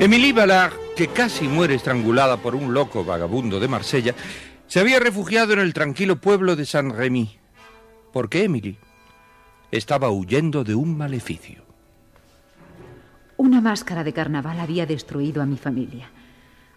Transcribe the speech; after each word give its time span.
Emilie 0.00 0.32
Ballard, 0.32 0.72
que 0.96 1.08
casi 1.08 1.46
muere 1.46 1.74
estrangulada 1.74 2.38
por 2.38 2.54
un 2.54 2.72
loco 2.72 3.04
vagabundo 3.04 3.60
de 3.60 3.68
Marsella, 3.68 4.14
se 4.66 4.80
había 4.80 4.98
refugiado 4.98 5.52
en 5.52 5.58
el 5.58 5.74
tranquilo 5.74 6.16
pueblo 6.16 6.56
de 6.56 6.64
Saint-Rémy, 6.64 7.36
porque 8.10 8.44
Emily 8.44 8.78
estaba 9.70 10.10
huyendo 10.10 10.64
de 10.64 10.74
un 10.74 10.96
maleficio. 10.96 11.62
Una 13.36 13.60
máscara 13.60 14.02
de 14.02 14.14
carnaval 14.14 14.58
había 14.58 14.86
destruido 14.86 15.42
a 15.42 15.46
mi 15.46 15.58
familia. 15.58 16.08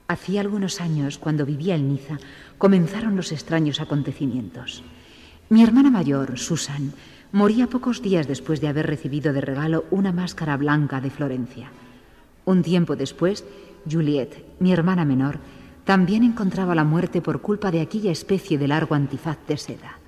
Hacía 0.09 0.41
algunos 0.41 0.81
años, 0.81 1.17
cuando 1.17 1.45
vivía 1.45 1.75
en 1.75 1.87
Niza, 1.87 2.17
comenzaron 2.57 3.15
los 3.15 3.31
extraños 3.31 3.79
acontecimientos. 3.79 4.83
Mi 5.47 5.63
hermana 5.63 5.89
mayor, 5.89 6.37
Susan, 6.37 6.91
moría 7.31 7.67
pocos 7.67 8.01
días 8.01 8.27
después 8.27 8.59
de 8.59 8.67
haber 8.67 8.85
recibido 8.85 9.31
de 9.31 9.39
regalo 9.39 9.85
una 9.91 10.11
máscara 10.11 10.57
blanca 10.57 10.99
de 10.99 11.09
Florencia. 11.09 11.71
Un 12.45 12.61
tiempo 12.61 12.95
después, 12.95 13.45
Juliet, 13.89 14.45
mi 14.59 14.71
hermana 14.71 15.05
menor, 15.05 15.39
también 15.85 16.23
encontraba 16.23 16.75
la 16.75 16.83
muerte 16.83 17.21
por 17.21 17.41
culpa 17.41 17.71
de 17.71 17.81
aquella 17.81 18.11
especie 18.11 18.57
de 18.57 18.67
largo 18.67 18.95
antifaz 18.95 19.37
de 19.47 19.57
seda. 19.57 19.99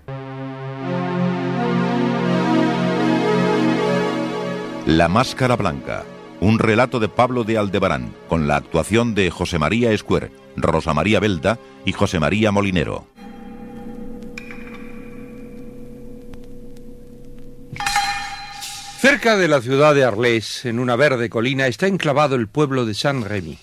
La 4.86 5.08
Máscara 5.08 5.56
Blanca, 5.56 6.04
un 6.42 6.60
relato 6.60 7.00
de 7.00 7.10
Pablo 7.10 7.44
de 7.44 7.58
Aldebarán, 7.58 8.14
con 8.30 8.48
la 8.48 8.58
actuación 8.58 9.16
de 9.16 9.32
José 9.32 9.58
María 9.58 9.92
Escuer, 9.92 10.32
Rosa 10.56 10.94
María 10.94 11.20
Belda 11.20 11.58
y 11.86 11.92
José 11.92 12.20
María 12.20 12.52
Molinero. 12.52 13.15
Cerca 19.06 19.38
de 19.38 19.48
la 19.48 19.62
ciudad 19.62 19.94
de 19.94 20.04
Arles, 20.04 20.66
en 20.66 20.80
una 20.80 20.96
verde 20.96 21.30
colina, 21.30 21.68
está 21.68 21.86
enclavado 21.86 22.34
el 22.34 22.48
pueblo 22.48 22.88
de 22.88 22.96
Saint-Rémy. 22.96 23.60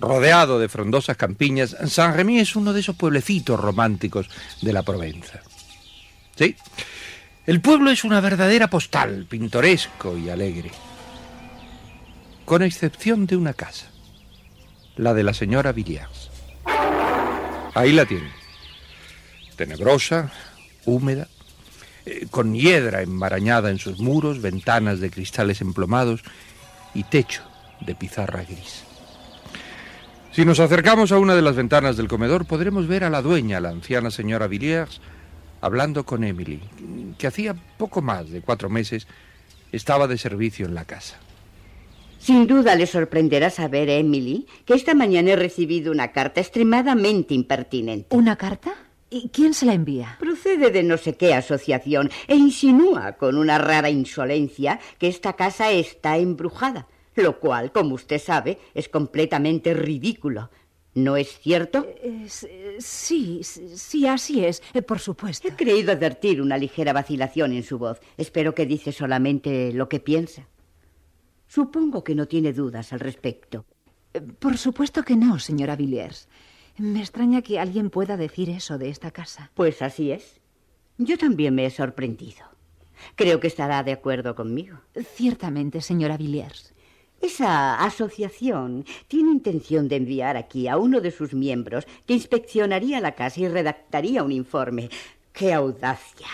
Rodeado 0.00 0.58
de 0.58 0.70
frondosas 0.70 1.18
campiñas, 1.18 1.76
Saint-Rémy 1.84 2.38
es 2.40 2.56
uno 2.56 2.72
de 2.72 2.80
esos 2.80 2.96
pueblecitos 2.96 3.60
románticos 3.60 4.30
de 4.62 4.72
la 4.72 4.84
Provenza. 4.84 5.42
Sí, 6.34 6.56
el 7.44 7.60
pueblo 7.60 7.90
es 7.90 8.04
una 8.04 8.22
verdadera 8.22 8.68
postal, 8.68 9.26
pintoresco 9.28 10.16
y 10.16 10.30
alegre. 10.30 10.70
Con 12.46 12.62
excepción 12.62 13.26
de 13.26 13.36
una 13.36 13.52
casa, 13.52 13.90
la 14.96 15.12
de 15.12 15.24
la 15.24 15.34
señora 15.34 15.72
Villiers. 15.72 16.30
Ahí 17.74 17.92
la 17.92 18.06
tiene. 18.06 18.30
Tenebrosa, 19.56 20.32
húmeda, 20.86 21.28
eh, 22.08 22.26
con 22.30 22.54
hiedra 22.54 23.02
enmarañada 23.02 23.70
en 23.70 23.78
sus 23.78 23.98
muros, 23.98 24.40
ventanas 24.40 24.98
de 25.00 25.10
cristales 25.10 25.60
emplomados 25.60 26.22
y 26.94 27.02
techo 27.02 27.42
de 27.84 27.94
pizarra 27.94 28.44
gris. 28.44 28.84
Si 30.32 30.44
nos 30.44 30.58
acercamos 30.58 31.12
a 31.12 31.18
una 31.18 31.34
de 31.34 31.42
las 31.42 31.56
ventanas 31.56 31.96
del 31.96 32.08
comedor, 32.08 32.46
podremos 32.46 32.86
ver 32.86 33.04
a 33.04 33.10
la 33.10 33.20
dueña, 33.20 33.60
la 33.60 33.70
anciana 33.70 34.10
señora 34.10 34.46
Villiers, 34.46 35.00
hablando 35.60 36.04
con 36.04 36.24
Emily, 36.24 36.60
que 37.18 37.26
hacía 37.26 37.54
poco 37.76 38.00
más 38.00 38.30
de 38.30 38.40
cuatro 38.40 38.70
meses 38.70 39.06
estaba 39.70 40.06
de 40.06 40.16
servicio 40.16 40.64
en 40.64 40.74
la 40.74 40.84
casa. 40.84 41.18
Sin 42.18 42.46
duda 42.46 42.74
le 42.74 42.86
sorprenderá 42.86 43.50
saber, 43.50 43.90
Emily, 43.90 44.46
que 44.64 44.74
esta 44.74 44.94
mañana 44.94 45.32
he 45.32 45.36
recibido 45.36 45.92
una 45.92 46.12
carta 46.12 46.40
extremadamente 46.40 47.34
impertinente. 47.34 48.16
¿Una 48.16 48.36
carta? 48.36 48.74
¿Y 49.10 49.30
quién 49.30 49.54
se 49.54 49.66
la 49.66 49.72
envía? 49.72 50.16
Procede 50.20 50.70
de 50.70 50.82
no 50.82 50.98
sé 50.98 51.16
qué 51.16 51.32
asociación 51.34 52.10
e 52.26 52.36
insinúa 52.36 53.12
con 53.12 53.36
una 53.38 53.58
rara 53.58 53.88
insolencia 53.90 54.80
que 54.98 55.08
esta 55.08 55.34
casa 55.34 55.70
está 55.70 56.18
embrujada, 56.18 56.88
lo 57.16 57.40
cual, 57.40 57.72
como 57.72 57.94
usted 57.94 58.20
sabe, 58.20 58.58
es 58.74 58.88
completamente 58.88 59.72
ridículo. 59.74 60.50
¿No 60.94 61.16
es 61.16 61.38
cierto? 61.38 61.86
Sí, 62.78 63.42
sí, 63.44 64.06
así 64.06 64.44
es, 64.44 64.62
eh, 64.74 64.82
por 64.82 64.98
supuesto. 64.98 65.46
He 65.46 65.52
creído 65.52 65.92
advertir 65.92 66.42
una 66.42 66.58
ligera 66.58 66.92
vacilación 66.92 67.52
en 67.52 67.62
su 67.62 67.78
voz. 67.78 68.00
Espero 68.16 68.54
que 68.54 68.66
dice 68.66 68.90
solamente 68.90 69.72
lo 69.72 69.88
que 69.88 70.00
piensa. 70.00 70.48
Supongo 71.46 72.02
que 72.02 72.14
no 72.14 72.26
tiene 72.26 72.52
dudas 72.52 72.92
al 72.92 73.00
respecto. 73.00 73.64
Eh, 74.12 74.20
Por 74.20 74.58
supuesto 74.58 75.02
que 75.02 75.14
no, 75.16 75.38
señora 75.38 75.76
Villiers. 75.76 76.28
Me 76.78 77.00
extraña 77.00 77.42
que 77.42 77.58
alguien 77.58 77.90
pueda 77.90 78.16
decir 78.16 78.48
eso 78.50 78.78
de 78.78 78.88
esta 78.88 79.10
casa. 79.10 79.50
Pues 79.54 79.82
así 79.82 80.12
es. 80.12 80.40
Yo 80.96 81.18
también 81.18 81.54
me 81.54 81.66
he 81.66 81.70
sorprendido. 81.70 82.46
Creo 83.16 83.40
que 83.40 83.48
estará 83.48 83.82
de 83.82 83.92
acuerdo 83.92 84.36
conmigo. 84.36 84.78
Ciertamente, 85.14 85.80
señora 85.80 86.16
Villiers. 86.16 86.72
Esa 87.20 87.82
asociación 87.82 88.84
tiene 89.08 89.30
intención 89.30 89.88
de 89.88 89.96
enviar 89.96 90.36
aquí 90.36 90.68
a 90.68 90.76
uno 90.76 91.00
de 91.00 91.10
sus 91.10 91.34
miembros 91.34 91.84
que 92.06 92.14
inspeccionaría 92.14 93.00
la 93.00 93.16
casa 93.16 93.40
y 93.40 93.48
redactaría 93.48 94.22
un 94.22 94.30
informe. 94.30 94.88
¡Qué 95.32 95.52
audacia! 95.52 96.28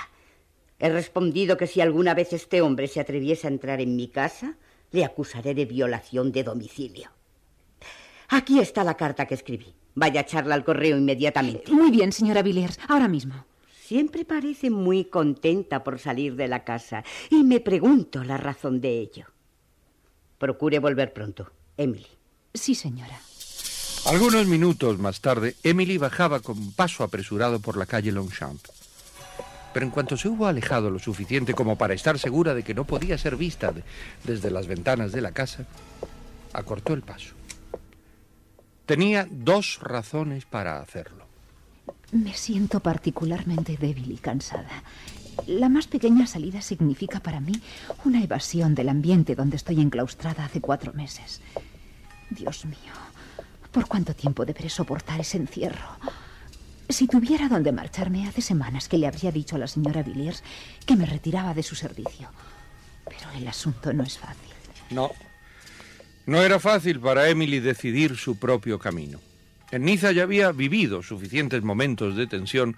He 0.78 0.90
respondido 0.90 1.56
que 1.56 1.66
si 1.66 1.80
alguna 1.80 2.12
vez 2.12 2.34
este 2.34 2.60
hombre 2.60 2.86
se 2.88 3.00
atreviese 3.00 3.46
a 3.46 3.50
entrar 3.50 3.80
en 3.80 3.96
mi 3.96 4.08
casa, 4.08 4.56
le 4.90 5.06
acusaré 5.06 5.54
de 5.54 5.64
violación 5.64 6.32
de 6.32 6.44
domicilio. 6.44 7.10
Aquí 8.28 8.60
está 8.60 8.84
la 8.84 8.98
carta 8.98 9.26
que 9.26 9.34
escribí. 9.34 9.74
Vaya 9.94 10.20
a 10.20 10.22
echarla 10.24 10.54
al 10.54 10.64
correo 10.64 10.96
inmediatamente. 10.96 11.70
Muy 11.72 11.90
bien, 11.90 12.12
señora 12.12 12.42
Villiers, 12.42 12.78
ahora 12.88 13.08
mismo. 13.08 13.44
Siempre 13.84 14.24
parece 14.24 14.70
muy 14.70 15.04
contenta 15.04 15.84
por 15.84 15.98
salir 15.98 16.36
de 16.36 16.48
la 16.48 16.64
casa 16.64 17.04
y 17.30 17.44
me 17.44 17.60
pregunto 17.60 18.24
la 18.24 18.36
razón 18.38 18.80
de 18.80 18.98
ello. 18.98 19.26
Procure 20.38 20.78
volver 20.78 21.12
pronto, 21.12 21.52
Emily. 21.76 22.06
Sí, 22.52 22.74
señora. 22.74 23.18
Algunos 24.06 24.46
minutos 24.46 24.98
más 24.98 25.20
tarde, 25.20 25.54
Emily 25.62 25.96
bajaba 25.98 26.40
con 26.40 26.72
paso 26.72 27.04
apresurado 27.04 27.60
por 27.60 27.76
la 27.76 27.86
calle 27.86 28.12
Longchamp. 28.12 28.60
Pero 29.72 29.86
en 29.86 29.90
cuanto 29.90 30.16
se 30.16 30.28
hubo 30.28 30.46
alejado 30.46 30.90
lo 30.90 30.98
suficiente 30.98 31.52
como 31.54 31.76
para 31.76 31.94
estar 31.94 32.18
segura 32.18 32.54
de 32.54 32.62
que 32.62 32.74
no 32.74 32.84
podía 32.84 33.18
ser 33.18 33.36
vista 33.36 33.72
de- 33.72 33.82
desde 34.24 34.50
las 34.50 34.66
ventanas 34.66 35.12
de 35.12 35.20
la 35.20 35.32
casa, 35.32 35.66
acortó 36.52 36.94
el 36.94 37.02
paso. 37.02 37.34
Tenía 38.86 39.26
dos 39.30 39.78
razones 39.80 40.44
para 40.44 40.78
hacerlo. 40.80 41.26
Me 42.12 42.34
siento 42.34 42.80
particularmente 42.80 43.76
débil 43.78 44.12
y 44.12 44.18
cansada. 44.18 44.82
La 45.46 45.68
más 45.68 45.86
pequeña 45.86 46.26
salida 46.26 46.60
significa 46.60 47.20
para 47.20 47.40
mí 47.40 47.54
una 48.04 48.22
evasión 48.22 48.74
del 48.74 48.90
ambiente 48.90 49.34
donde 49.34 49.56
estoy 49.56 49.80
enclaustrada 49.80 50.44
hace 50.44 50.60
cuatro 50.60 50.92
meses. 50.92 51.40
Dios 52.30 52.64
mío, 52.66 52.92
¿por 53.72 53.86
cuánto 53.86 54.14
tiempo 54.14 54.44
deberé 54.44 54.68
soportar 54.68 55.20
ese 55.20 55.38
encierro? 55.38 55.88
Si 56.88 57.08
tuviera 57.08 57.48
dónde 57.48 57.72
marcharme, 57.72 58.28
hace 58.28 58.42
semanas 58.42 58.88
que 58.88 58.98
le 58.98 59.06
habría 59.06 59.32
dicho 59.32 59.56
a 59.56 59.58
la 59.58 59.66
señora 59.66 60.02
Villiers 60.02 60.44
que 60.84 60.96
me 60.96 61.06
retiraba 61.06 61.54
de 61.54 61.62
su 61.62 61.74
servicio. 61.74 62.28
Pero 63.06 63.30
el 63.32 63.48
asunto 63.48 63.92
no 63.92 64.04
es 64.04 64.18
fácil. 64.18 64.52
No. 64.90 65.10
No 66.26 66.42
era 66.42 66.58
fácil 66.58 67.00
para 67.00 67.28
Emily 67.28 67.60
decidir 67.60 68.16
su 68.16 68.38
propio 68.38 68.78
camino. 68.78 69.20
En 69.70 69.84
Niza 69.84 70.12
ya 70.12 70.22
había 70.22 70.52
vivido 70.52 71.02
suficientes 71.02 71.62
momentos 71.62 72.16
de 72.16 72.26
tensión 72.26 72.76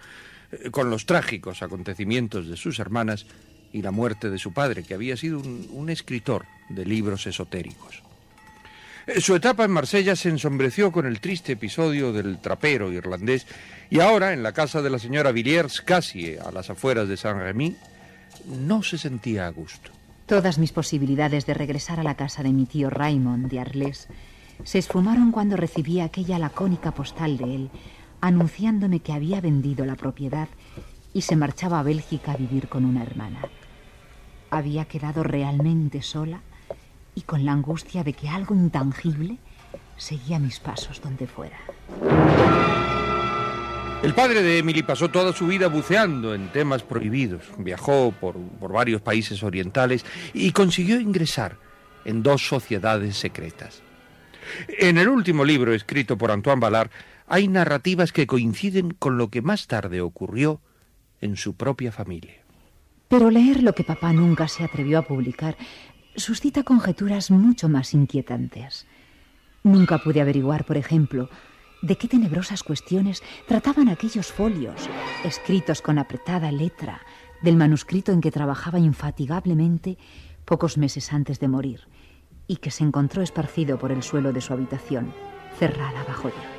eh, 0.50 0.70
con 0.70 0.90
los 0.90 1.06
trágicos 1.06 1.62
acontecimientos 1.62 2.48
de 2.48 2.56
sus 2.56 2.78
hermanas 2.78 3.26
y 3.72 3.82
la 3.82 3.90
muerte 3.90 4.30
de 4.30 4.38
su 4.38 4.52
padre, 4.52 4.82
que 4.82 4.94
había 4.94 5.16
sido 5.16 5.38
un, 5.38 5.90
escritor 5.90 6.46
de 6.68 6.84
libros 6.84 7.26
esotéricos. 7.26 8.02
Eh, 9.06 9.20
Su 9.20 9.36
etapa 9.36 9.64
en 9.64 9.70
Marsella 9.70 10.16
se 10.16 10.28
ensombreció 10.28 10.90
con 10.90 11.06
el 11.06 11.20
triste 11.20 11.52
episodio 11.52 12.12
del 12.12 12.40
trapero 12.40 12.90
irlandés 12.92 13.46
y 13.90 14.00
ahora, 14.00 14.32
en 14.32 14.42
la 14.42 14.52
casa 14.52 14.82
de 14.82 14.90
la 14.90 14.98
señora 14.98 15.30
Villiers, 15.30 15.82
casi 15.82 16.36
a 16.36 16.50
las 16.50 16.70
afueras 16.70 17.08
de 17.08 17.16
Saint-Rémy, 17.16 17.76
no 18.46 18.82
se 18.82 18.98
sentía 18.98 19.46
a 19.46 19.50
gusto. 19.50 19.90
Todas 20.26 20.58
mis 20.58 20.72
posibilidades 20.72 21.46
de 21.46 21.54
regresar 21.54 22.00
a 22.00 22.02
la 22.02 22.16
casa 22.16 22.42
de 22.42 22.52
mi 22.52 22.66
tío 22.66 22.90
Raymond 22.90 23.48
de 23.48 23.60
Arles 23.60 24.08
se 24.64 24.78
esfumaron 24.78 25.30
cuando 25.30 25.56
recibí 25.56 26.00
aquella 26.00 26.40
lacónica 26.40 26.90
postal 26.90 27.36
de 27.36 27.54
él, 27.54 27.70
anunciándome 28.20 28.98
que 28.98 29.12
había 29.12 29.40
vendido 29.40 29.84
la 29.84 29.94
propiedad 29.94 30.48
y 31.14 31.22
se 31.22 31.36
marchaba 31.36 31.78
a 31.78 31.84
Bélgica 31.84 32.32
a 32.32 32.36
vivir 32.36 32.68
con 32.68 32.84
una 32.84 33.04
hermana. 33.04 33.38
Había 34.50 34.86
quedado 34.86 35.22
realmente 35.22 36.02
sola 36.02 36.40
y 37.14 37.20
con 37.20 37.44
la 37.44 37.52
angustia 37.52 38.02
de 38.02 38.12
que 38.12 38.28
algo 38.28 38.56
intangible 38.56 39.38
seguía 39.96 40.40
mis 40.40 40.58
pasos 40.58 41.00
donde 41.00 41.28
fuera. 41.28 41.58
El 44.02 44.14
padre 44.14 44.42
de 44.42 44.58
Emily 44.58 44.82
pasó 44.82 45.08
toda 45.08 45.32
su 45.32 45.46
vida 45.46 45.68
buceando 45.68 46.34
en 46.34 46.52
temas 46.52 46.82
prohibidos. 46.82 47.42
Viajó 47.58 48.12
por, 48.12 48.36
por 48.36 48.72
varios 48.72 49.00
países 49.00 49.42
orientales 49.42 50.04
y 50.32 50.52
consiguió 50.52 51.00
ingresar 51.00 51.56
en 52.04 52.22
dos 52.22 52.46
sociedades 52.46 53.16
secretas. 53.16 53.82
En 54.68 54.98
el 54.98 55.08
último 55.08 55.44
libro 55.44 55.74
escrito 55.74 56.16
por 56.16 56.30
Antoine 56.30 56.60
Ballard 56.60 56.90
hay 57.26 57.48
narrativas 57.48 58.12
que 58.12 58.26
coinciden 58.26 58.90
con 58.92 59.18
lo 59.18 59.28
que 59.28 59.42
más 59.42 59.66
tarde 59.66 60.00
ocurrió 60.00 60.60
en 61.20 61.36
su 61.36 61.54
propia 61.56 61.90
familia. 61.90 62.44
Pero 63.08 63.30
leer 63.30 63.62
lo 63.62 63.74
que 63.74 63.82
papá 63.82 64.12
nunca 64.12 64.46
se 64.46 64.62
atrevió 64.62 64.98
a 64.98 65.02
publicar 65.02 65.56
suscita 66.14 66.62
conjeturas 66.62 67.30
mucho 67.30 67.68
más 67.68 67.94
inquietantes. 67.94 68.86
Nunca 69.62 69.98
pude 69.98 70.20
averiguar, 70.20 70.64
por 70.64 70.76
ejemplo, 70.76 71.28
de 71.82 71.96
qué 71.96 72.08
tenebrosas 72.08 72.62
cuestiones 72.62 73.22
trataban 73.46 73.88
aquellos 73.88 74.32
folios, 74.32 74.88
escritos 75.24 75.82
con 75.82 75.98
apretada 75.98 76.50
letra, 76.52 77.02
del 77.42 77.56
manuscrito 77.56 78.12
en 78.12 78.20
que 78.20 78.30
trabajaba 78.30 78.78
infatigablemente 78.78 79.98
pocos 80.44 80.78
meses 80.78 81.12
antes 81.12 81.38
de 81.38 81.48
morir 81.48 81.80
y 82.46 82.56
que 82.56 82.70
se 82.70 82.84
encontró 82.84 83.22
esparcido 83.22 83.78
por 83.78 83.92
el 83.92 84.02
suelo 84.02 84.32
de 84.32 84.40
su 84.40 84.52
habitación, 84.52 85.12
cerrada 85.58 86.04
bajo 86.06 86.28
llave. 86.28 86.56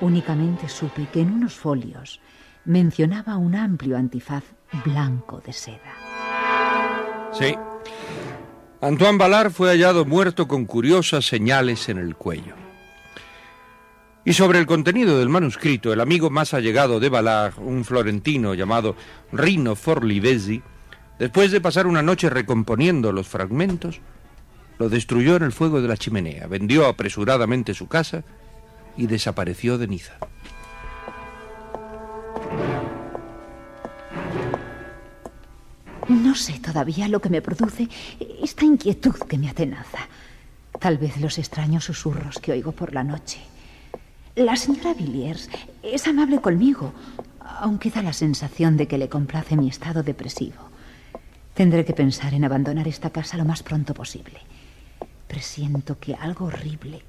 Únicamente 0.00 0.68
supe 0.68 1.08
que 1.12 1.20
en 1.20 1.32
unos 1.32 1.54
folios 1.54 2.20
mencionaba 2.64 3.36
un 3.36 3.54
amplio 3.54 3.96
antifaz 3.96 4.44
blanco 4.84 5.40
de 5.40 5.52
seda. 5.52 5.94
Sí. 7.32 7.54
Antoine 8.80 9.18
Ballard 9.18 9.50
fue 9.50 9.70
hallado 9.70 10.04
muerto 10.04 10.46
con 10.46 10.66
curiosas 10.66 11.26
señales 11.26 11.88
en 11.88 11.98
el 11.98 12.16
cuello. 12.16 12.63
Y 14.26 14.32
sobre 14.32 14.58
el 14.58 14.66
contenido 14.66 15.18
del 15.18 15.28
manuscrito, 15.28 15.92
el 15.92 16.00
amigo 16.00 16.30
más 16.30 16.54
allegado 16.54 16.98
de 16.98 17.10
Ballard, 17.10 17.58
un 17.58 17.84
florentino 17.84 18.54
llamado 18.54 18.96
Rino 19.32 19.76
Forlivesi, 19.76 20.62
después 21.18 21.50
de 21.50 21.60
pasar 21.60 21.86
una 21.86 22.02
noche 22.02 22.30
recomponiendo 22.30 23.12
los 23.12 23.28
fragmentos, 23.28 24.00
lo 24.78 24.88
destruyó 24.88 25.36
en 25.36 25.42
el 25.42 25.52
fuego 25.52 25.82
de 25.82 25.88
la 25.88 25.98
chimenea, 25.98 26.46
vendió 26.46 26.86
apresuradamente 26.86 27.74
su 27.74 27.86
casa 27.86 28.24
y 28.96 29.06
desapareció 29.06 29.76
de 29.76 29.88
Niza. 29.88 30.14
No 36.08 36.34
sé 36.34 36.58
todavía 36.60 37.08
lo 37.08 37.20
que 37.20 37.30
me 37.30 37.42
produce 37.42 37.88
esta 38.42 38.64
inquietud 38.64 39.16
que 39.28 39.38
me 39.38 39.50
atenaza. 39.50 40.08
Tal 40.80 40.98
vez 40.98 41.18
los 41.18 41.38
extraños 41.38 41.84
susurros 41.84 42.38
que 42.38 42.52
oigo 42.52 42.72
por 42.72 42.92
la 42.92 43.04
noche. 43.04 43.40
La 44.36 44.56
señora 44.56 44.94
Villiers 44.94 45.48
es 45.84 46.08
amable 46.08 46.40
conmigo, 46.40 46.92
aunque 47.60 47.90
da 47.90 48.02
la 48.02 48.12
sensación 48.12 48.76
de 48.76 48.88
que 48.88 48.98
le 48.98 49.08
complace 49.08 49.56
mi 49.56 49.68
estado 49.68 50.02
depresivo. 50.02 50.70
Tendré 51.54 51.84
que 51.84 51.92
pensar 51.92 52.34
en 52.34 52.44
abandonar 52.44 52.88
esta 52.88 53.10
casa 53.10 53.36
lo 53.36 53.44
más 53.44 53.62
pronto 53.62 53.94
posible. 53.94 54.40
Presiento 55.28 56.00
que 56.00 56.16
algo 56.16 56.46
horrible 56.46 57.02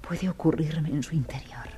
puede 0.00 0.30
ocurrirme 0.30 0.88
en 0.88 1.02
su 1.02 1.14
interior. 1.14 1.68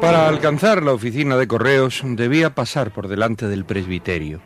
Para 0.00 0.26
alcanzar 0.26 0.82
la 0.82 0.92
oficina 0.92 1.36
de 1.36 1.46
correos 1.46 2.02
debía 2.04 2.56
pasar 2.56 2.90
por 2.90 3.06
delante 3.06 3.46
del 3.46 3.64
presbiterio. 3.64 4.40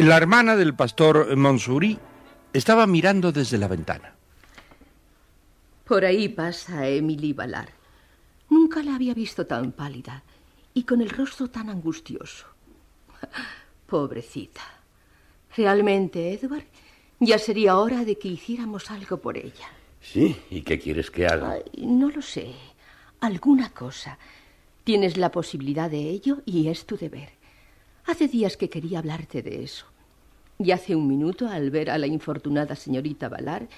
La 0.00 0.16
hermana 0.16 0.56
del 0.56 0.74
pastor 0.74 1.36
Monsurí 1.36 1.96
estaba 2.52 2.88
mirando 2.88 3.30
desde 3.30 3.56
la 3.56 3.68
ventana. 3.68 4.14
Por 5.84 6.04
ahí 6.04 6.28
pasa 6.28 6.88
Emily 6.88 7.32
Ballard. 7.32 7.81
Nunca 8.52 8.82
la 8.82 8.96
había 8.96 9.14
visto 9.14 9.46
tan 9.46 9.72
pálida 9.72 10.22
y 10.74 10.82
con 10.82 11.00
el 11.00 11.08
rostro 11.08 11.48
tan 11.48 11.70
angustioso. 11.70 12.44
Pobrecita. 13.86 14.60
Realmente, 15.56 16.34
Edward, 16.34 16.66
ya 17.18 17.38
sería 17.38 17.78
hora 17.78 18.04
de 18.04 18.18
que 18.18 18.28
hiciéramos 18.28 18.90
algo 18.90 19.16
por 19.16 19.38
ella. 19.38 19.68
Sí, 20.02 20.36
¿y 20.50 20.60
qué 20.60 20.78
quieres 20.78 21.10
que 21.10 21.26
haga? 21.26 21.52
Ay, 21.52 21.86
no 21.86 22.10
lo 22.10 22.20
sé. 22.20 22.52
Alguna 23.20 23.70
cosa. 23.70 24.18
Tienes 24.84 25.16
la 25.16 25.30
posibilidad 25.30 25.90
de 25.90 26.10
ello 26.10 26.42
y 26.44 26.68
es 26.68 26.84
tu 26.84 26.98
deber. 26.98 27.30
Hace 28.04 28.28
días 28.28 28.58
que 28.58 28.68
quería 28.68 28.98
hablarte 28.98 29.40
de 29.40 29.64
eso. 29.64 29.86
Y 30.58 30.72
hace 30.72 30.94
un 30.94 31.08
minuto, 31.08 31.48
al 31.48 31.70
ver 31.70 31.88
a 31.88 31.96
la 31.96 32.06
infortunada 32.06 32.76
señorita 32.76 33.30
Ballard, 33.30 33.68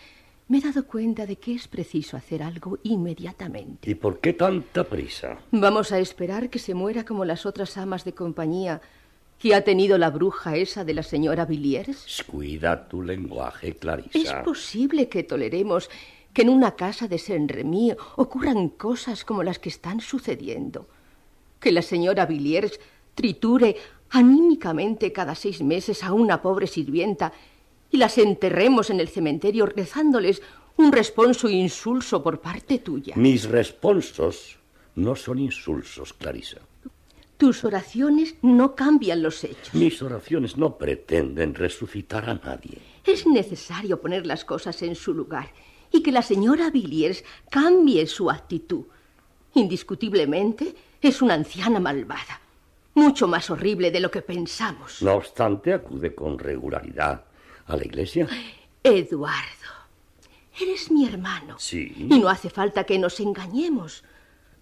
me 0.49 0.59
he 0.59 0.61
dado 0.61 0.87
cuenta 0.87 1.27
de 1.27 1.37
que 1.37 1.55
es 1.55 1.69
preciso 1.69 2.17
hacer 2.17 2.43
algo 2.43 2.79
inmediatamente. 2.83 3.91
¿Y 3.91 3.95
por 3.95 4.21
qué 4.21 4.35
tanta 4.35 4.85
prisa? 4.85 5.39
Vamos 5.51 5.93
a 5.93 5.99
esperar 5.99 6.51
que 6.51 6.59
se 6.59 6.75
muera 6.75 7.05
como 7.05 7.25
las 7.25 7.47
otras 7.47 7.77
amas 7.79 8.05
de 8.05 8.13
compañía 8.13 8.83
que 9.39 9.55
ha 9.55 9.65
tenido 9.65 9.99
la 9.99 10.11
bruja 10.11 10.57
esa 10.57 10.85
de 10.85 10.95
la 10.95 11.03
señora 11.03 11.45
Villiers. 11.45 12.25
Cuida 12.27 12.89
tu 12.89 13.03
lenguaje, 13.03 13.75
Clarisa. 13.75 14.19
¿Es 14.19 14.33
posible 14.45 15.09
que 15.09 15.23
toleremos 15.23 15.91
que 16.33 16.43
en 16.43 16.51
una 16.51 16.77
casa 16.77 17.09
de 17.09 17.19
Saint-Remy 17.19 17.95
ocurran 18.17 18.69
cosas 18.71 19.25
como 19.25 19.43
las 19.43 19.59
que 19.59 19.69
están 19.69 20.01
sucediendo? 20.01 20.89
Que 21.59 21.73
la 21.73 21.83
señora 21.83 22.27
Villiers 22.27 22.79
triture 23.15 23.77
anímicamente 24.11 25.13
cada 25.13 25.35
seis 25.35 25.63
meses 25.63 26.05
a 26.05 26.13
una 26.13 26.41
pobre 26.43 26.67
sirvienta 26.67 27.33
y 27.95 27.97
las 27.97 28.19
enterremos 28.19 28.91
en 28.91 28.99
el 28.99 29.07
cementerio 29.07 29.67
rezándoles 29.67 30.43
un 30.77 30.91
responso 30.91 31.49
insulso 31.49 32.25
por 32.25 32.41
parte 32.41 32.81
tuya. 32.81 33.15
Mis 33.15 33.45
responsos 33.45 34.57
no 34.97 35.15
son 35.15 35.39
insulsos, 35.39 36.13
Clarisa. 36.13 36.59
Tus 37.37 37.63
oraciones 37.63 38.35
no 38.43 38.75
cambian 38.75 39.23
los 39.23 39.45
hechos. 39.45 39.73
Mis 39.75 40.03
oraciones 40.03 40.57
no 40.57 40.77
pretenden 40.77 41.55
resucitar 41.55 42.29
a 42.29 42.35
nadie. 42.35 42.79
Es 43.07 43.29
necesario 43.29 44.01
poner 44.01 44.27
las 44.27 44.45
cosas 44.45 44.83
en 44.83 44.97
su 44.97 45.15
lugar 45.15 45.53
y 45.93 46.03
que 46.03 46.11
la 46.11 46.23
señora 46.23 46.71
Villiers 46.71 47.23
cambie 47.49 48.09
su 48.09 48.29
actitud. 48.29 48.87
Indiscutiblemente 49.55 50.75
es 51.01 51.23
una 51.23 51.35
anciana 51.35 51.79
malvada, 51.79 52.41
mucho 52.95 53.29
más 53.29 53.51
horrible 53.51 53.93
de 53.93 54.01
lo 54.01 54.11
que 54.11 54.23
pensamos. 54.23 55.01
No 55.01 55.15
obstante, 55.15 55.73
acude 55.73 56.13
con 56.13 56.41
regularidad 56.41 57.27
a 57.67 57.77
la 57.77 57.85
iglesia. 57.85 58.29
Eduardo, 58.83 59.71
eres 60.61 60.91
mi 60.91 61.07
hermano. 61.07 61.57
Sí. 61.59 61.95
Y 61.99 62.19
no 62.19 62.29
hace 62.29 62.51
falta 62.51 62.85
que 62.85 62.99
nos 62.99 63.21
engañemos. 63.21 64.05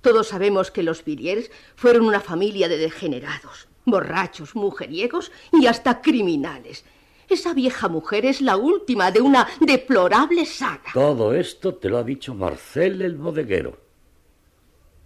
Todos 0.01 0.29
sabemos 0.29 0.71
que 0.71 0.83
los 0.83 1.05
Villiers 1.05 1.51
fueron 1.77 2.07
una 2.07 2.21
familia 2.21 2.69
de 2.69 2.77
degenerados, 2.79 3.69
borrachos, 3.85 4.55
mujeriegos 4.57 5.31
y 5.53 5.67
hasta 5.67 6.01
criminales. 6.01 6.85
Esa 7.29 7.55
vieja 7.55 7.89
mujer 7.89 8.27
es 8.27 8.41
la 8.41 8.57
última 8.57 9.11
de 9.11 9.21
una 9.21 9.49
deplorable 9.61 10.45
saga. 10.45 10.91
Todo 10.93 11.35
esto 11.35 11.77
te 11.77 11.89
lo 11.89 11.99
ha 11.99 12.05
dicho 12.05 12.35
Marcel 12.35 13.01
el 13.01 13.15
bodeguero. 13.15 13.82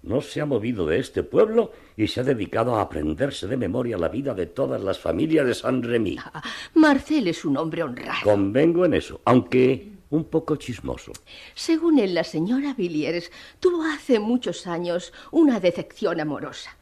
No 0.06 0.20
se 0.20 0.40
ha 0.40 0.46
movido 0.46 0.86
de 0.86 1.00
este 1.00 1.24
pueblo 1.24 1.72
y 1.96 2.06
se 2.06 2.20
ha 2.20 2.24
dedicado 2.24 2.76
a 2.76 2.82
aprenderse 2.82 3.48
de 3.48 3.56
memoria 3.56 3.98
la 3.98 4.08
vida 4.08 4.34
de 4.34 4.46
todas 4.46 4.80
las 4.80 5.00
familias 5.00 5.44
de 5.44 5.54
San 5.54 5.82
Remy. 5.82 6.16
Ah, 6.20 6.42
Marcel 6.74 7.26
es 7.26 7.44
un 7.44 7.56
hombre 7.56 7.82
honrado. 7.82 8.20
Convengo 8.22 8.84
en 8.84 8.94
eso, 8.94 9.20
aunque 9.24 9.90
un 10.10 10.24
poco 10.24 10.54
chismoso. 10.54 11.12
Según 11.56 11.98
él, 11.98 12.14
la 12.14 12.22
señora 12.22 12.72
Villiers 12.74 13.32
tuvo 13.58 13.82
hace 13.82 14.20
muchos 14.20 14.68
años 14.68 15.12
una 15.32 15.58
decepción 15.58 16.20
amorosa. 16.20 16.76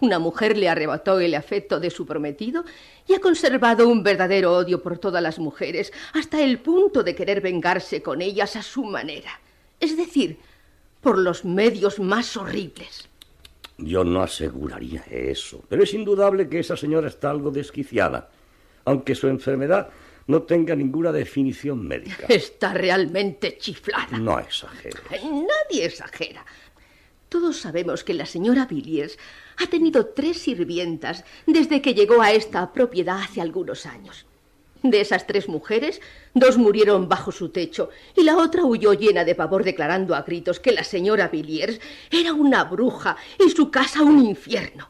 Una 0.00 0.18
mujer 0.18 0.58
le 0.58 0.68
arrebató 0.68 1.20
el 1.20 1.36
afecto 1.36 1.78
de 1.78 1.90
su 1.90 2.04
prometido 2.04 2.64
y 3.06 3.14
ha 3.14 3.20
conservado 3.20 3.88
un 3.88 4.02
verdadero 4.02 4.54
odio 4.54 4.82
por 4.82 4.98
todas 4.98 5.22
las 5.22 5.38
mujeres, 5.38 5.92
hasta 6.12 6.42
el 6.42 6.58
punto 6.58 7.04
de 7.04 7.14
querer 7.14 7.40
vengarse 7.40 8.02
con 8.02 8.20
ellas 8.20 8.56
a 8.56 8.62
su 8.62 8.82
manera. 8.84 9.40
Es 9.78 9.96
decir, 9.96 10.38
por 11.06 11.18
los 11.18 11.44
medios 11.44 12.00
más 12.00 12.36
horribles. 12.36 13.08
Yo 13.78 14.02
no 14.02 14.22
aseguraría 14.22 15.04
eso, 15.08 15.62
pero 15.68 15.84
es 15.84 15.94
indudable 15.94 16.48
que 16.48 16.58
esa 16.58 16.76
señora 16.76 17.06
está 17.06 17.30
algo 17.30 17.52
desquiciada, 17.52 18.28
aunque 18.84 19.14
su 19.14 19.28
enfermedad 19.28 19.88
no 20.26 20.42
tenga 20.42 20.74
ninguna 20.74 21.12
definición 21.12 21.86
médica. 21.86 22.26
Está 22.28 22.74
realmente 22.74 23.56
chiflada. 23.56 24.18
No 24.18 24.40
exagero. 24.40 25.00
Nadie 25.12 25.84
exagera. 25.84 26.44
Todos 27.28 27.58
sabemos 27.58 28.02
que 28.02 28.14
la 28.14 28.26
señora 28.26 28.66
Villiers 28.66 29.16
ha 29.58 29.68
tenido 29.68 30.06
tres 30.06 30.38
sirvientas 30.38 31.24
desde 31.46 31.82
que 31.82 31.94
llegó 31.94 32.20
a 32.20 32.32
esta 32.32 32.72
propiedad 32.72 33.20
hace 33.20 33.40
algunos 33.40 33.86
años. 33.86 34.25
De 34.90 35.00
esas 35.00 35.26
tres 35.26 35.48
mujeres, 35.48 36.00
dos 36.32 36.58
murieron 36.58 37.08
bajo 37.08 37.32
su 37.32 37.48
techo 37.48 37.90
y 38.14 38.22
la 38.22 38.36
otra 38.36 38.64
huyó 38.64 38.92
llena 38.92 39.24
de 39.24 39.34
pavor 39.34 39.64
declarando 39.64 40.14
a 40.14 40.22
gritos 40.22 40.60
que 40.60 40.72
la 40.72 40.84
señora 40.84 41.28
Villiers 41.28 41.80
era 42.10 42.32
una 42.32 42.64
bruja 42.64 43.16
y 43.44 43.50
su 43.50 43.70
casa 43.70 44.02
un 44.02 44.24
infierno. 44.24 44.88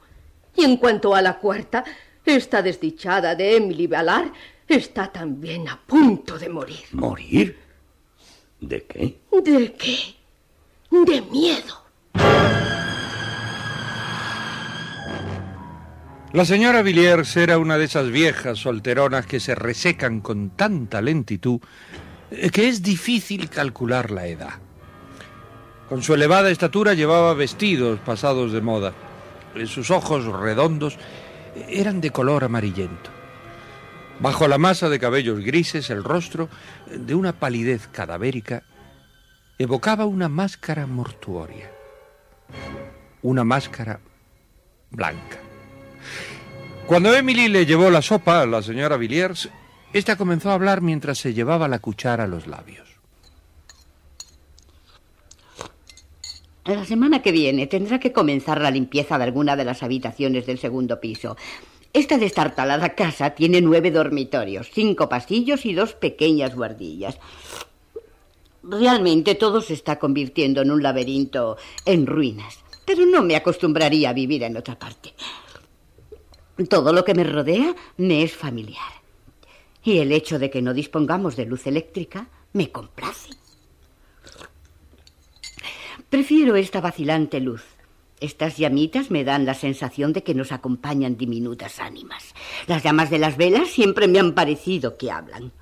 Y 0.54 0.64
en 0.64 0.76
cuanto 0.76 1.14
a 1.14 1.22
la 1.22 1.38
cuarta, 1.38 1.84
esta 2.24 2.60
desdichada 2.60 3.34
de 3.34 3.56
Emily 3.56 3.86
Ballard 3.86 4.32
está 4.68 5.10
también 5.10 5.68
a 5.68 5.80
punto 5.80 6.38
de 6.38 6.48
morir. 6.48 6.84
¿Morir? 6.92 7.58
¿De 8.60 8.84
qué? 8.84 9.18
¿De 9.30 9.72
qué? 9.74 10.14
De 10.90 11.22
miedo. 11.22 11.86
La 16.36 16.44
señora 16.44 16.82
Villiers 16.82 17.34
era 17.38 17.56
una 17.56 17.78
de 17.78 17.86
esas 17.86 18.10
viejas 18.10 18.58
solteronas 18.58 19.24
que 19.24 19.40
se 19.40 19.54
resecan 19.54 20.20
con 20.20 20.50
tanta 20.50 21.00
lentitud 21.00 21.60
eh, 22.30 22.50
que 22.50 22.68
es 22.68 22.82
difícil 22.82 23.48
calcular 23.48 24.10
la 24.10 24.26
edad. 24.26 24.60
Con 25.88 26.02
su 26.02 26.12
elevada 26.12 26.50
estatura 26.50 26.92
llevaba 26.92 27.32
vestidos 27.32 28.00
pasados 28.00 28.52
de 28.52 28.60
moda. 28.60 28.92
Sus 29.64 29.90
ojos 29.90 30.26
redondos 30.26 30.98
eran 31.70 32.02
de 32.02 32.10
color 32.10 32.44
amarillento. 32.44 33.08
Bajo 34.20 34.46
la 34.46 34.58
masa 34.58 34.90
de 34.90 34.98
cabellos 34.98 35.40
grises, 35.40 35.88
el 35.88 36.04
rostro, 36.04 36.50
de 36.94 37.14
una 37.14 37.32
palidez 37.32 37.88
cadavérica, 37.90 38.62
evocaba 39.58 40.04
una 40.04 40.28
máscara 40.28 40.86
mortuoria. 40.86 41.70
Una 43.22 43.42
máscara 43.42 44.00
blanca. 44.90 45.45
Cuando 46.86 47.12
Emily 47.12 47.48
le 47.48 47.66
llevó 47.66 47.90
la 47.90 48.00
sopa 48.00 48.42
a 48.42 48.46
la 48.46 48.62
señora 48.62 48.96
Villiers, 48.96 49.48
esta 49.92 50.14
comenzó 50.16 50.50
a 50.50 50.54
hablar 50.54 50.82
mientras 50.82 51.18
se 51.18 51.34
llevaba 51.34 51.66
la 51.66 51.80
cuchara 51.80 52.24
a 52.24 52.26
los 52.28 52.46
labios. 52.46 52.88
La 56.64 56.84
semana 56.84 57.22
que 57.22 57.32
viene 57.32 57.66
tendrá 57.66 57.98
que 57.98 58.12
comenzar 58.12 58.60
la 58.60 58.70
limpieza 58.70 59.18
de 59.18 59.24
alguna 59.24 59.56
de 59.56 59.64
las 59.64 59.82
habitaciones 59.82 60.46
del 60.46 60.58
segundo 60.58 61.00
piso. 61.00 61.36
Esta 61.92 62.18
destartalada 62.18 62.94
casa 62.94 63.30
tiene 63.30 63.60
nueve 63.60 63.90
dormitorios, 63.90 64.70
cinco 64.72 65.08
pasillos 65.08 65.66
y 65.66 65.74
dos 65.74 65.94
pequeñas 65.94 66.54
guardillas. 66.54 67.18
Realmente 68.62 69.34
todo 69.34 69.60
se 69.60 69.74
está 69.74 69.98
convirtiendo 69.98 70.62
en 70.62 70.70
un 70.70 70.84
laberinto 70.84 71.56
en 71.84 72.06
ruinas, 72.06 72.60
pero 72.84 73.06
no 73.06 73.22
me 73.22 73.34
acostumbraría 73.34 74.10
a 74.10 74.12
vivir 74.12 74.44
en 74.44 74.56
otra 74.56 74.78
parte. 74.78 75.14
Todo 76.64 76.92
lo 76.92 77.04
que 77.04 77.14
me 77.14 77.24
rodea 77.24 77.74
me 77.98 78.22
es 78.22 78.34
familiar. 78.34 79.02
Y 79.84 79.98
el 79.98 80.10
hecho 80.12 80.38
de 80.38 80.50
que 80.50 80.62
no 80.62 80.72
dispongamos 80.72 81.36
de 81.36 81.46
luz 81.46 81.66
eléctrica 81.66 82.28
me 82.52 82.72
complace. 82.72 83.30
Prefiero 86.08 86.56
esta 86.56 86.80
vacilante 86.80 87.40
luz. 87.40 87.62
Estas 88.20 88.56
llamitas 88.56 89.10
me 89.10 89.24
dan 89.24 89.44
la 89.44 89.52
sensación 89.52 90.14
de 90.14 90.22
que 90.22 90.34
nos 90.34 90.50
acompañan 90.50 91.18
diminutas 91.18 91.80
ánimas. 91.80 92.34
Las 92.66 92.82
llamas 92.82 93.10
de 93.10 93.18
las 93.18 93.36
velas 93.36 93.68
siempre 93.68 94.08
me 94.08 94.18
han 94.18 94.32
parecido 94.32 94.96
que 94.96 95.10
hablan. 95.10 95.52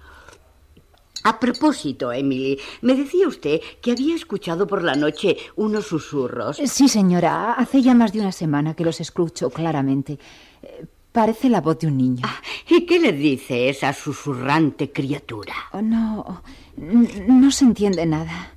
A 1.24 1.40
propósito, 1.40 2.12
Emily, 2.12 2.58
me 2.82 2.94
decía 2.94 3.26
usted 3.26 3.60
que 3.80 3.92
había 3.92 4.14
escuchado 4.14 4.66
por 4.66 4.82
la 4.84 4.94
noche 4.94 5.36
unos 5.56 5.86
susurros. 5.86 6.58
Sí, 6.64 6.86
señora. 6.88 7.54
Hace 7.54 7.80
ya 7.82 7.94
más 7.94 8.12
de 8.12 8.20
una 8.20 8.30
semana 8.32 8.74
que 8.74 8.84
los 8.84 9.00
escucho 9.00 9.50
claramente. 9.50 10.18
Eh, 10.62 10.86
Parece 11.12 11.48
la 11.48 11.60
voz 11.60 11.78
de 11.78 11.86
un 11.86 11.96
niño. 11.96 12.22
Ah, 12.24 12.40
¿Y 12.68 12.86
qué 12.86 12.98
le 12.98 13.12
dice 13.12 13.68
esa 13.68 13.92
susurrante 13.92 14.90
criatura? 14.90 15.54
Oh, 15.70 15.80
no, 15.80 16.42
no 16.76 17.50
se 17.52 17.64
entiende 17.64 18.04
nada. 18.04 18.50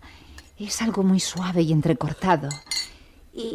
Es 0.58 0.82
algo 0.82 1.04
muy 1.04 1.20
suave 1.20 1.62
y 1.62 1.72
entrecortado. 1.72 2.50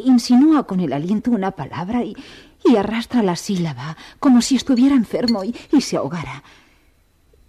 Insinúa 0.05 0.63
con 0.65 0.79
el 0.79 0.93
aliento 0.93 1.31
una 1.31 1.51
palabra 1.51 2.05
y, 2.05 2.15
y 2.63 2.77
arrastra 2.77 3.21
la 3.21 3.35
sílaba 3.35 3.97
como 4.19 4.41
si 4.41 4.55
estuviera 4.55 4.95
enfermo 4.95 5.43
y, 5.43 5.53
y 5.73 5.81
se 5.81 5.97
ahogara. 5.97 6.41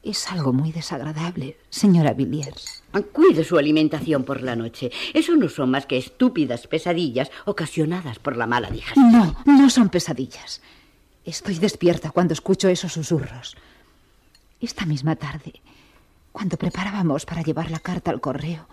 Es 0.04 0.30
algo 0.30 0.52
muy 0.52 0.70
desagradable, 0.70 1.56
señora 1.70 2.12
Villiers. 2.12 2.82
Cuide 3.11 3.42
su 3.42 3.56
alimentación 3.56 4.23
por 4.25 4.42
la 4.42 4.54
noche. 4.54 4.90
Eso 5.14 5.34
no 5.34 5.49
son 5.49 5.70
más 5.70 5.87
que 5.87 5.96
estúpidas 5.96 6.66
pesadillas 6.66 7.30
ocasionadas 7.46 8.18
por 8.18 8.37
la 8.37 8.46
mala 8.46 8.70
digestión. 8.70 9.11
No, 9.11 9.34
no 9.46 9.70
son 9.70 9.88
pesadillas. 9.88 10.61
Estoy 11.25 11.58
despierta 11.58 12.11
cuando 12.11 12.34
escucho 12.34 12.68
esos 12.68 12.92
susurros. 12.92 13.56
Esta 14.61 14.84
misma 14.84 15.16
tarde, 15.16 15.54
cuando 16.32 16.58
preparábamos 16.58 17.25
para 17.25 17.42
llevar 17.42 17.70
la 17.70 17.78
carta 17.78 18.11
al 18.11 18.20
correo, 18.20 18.68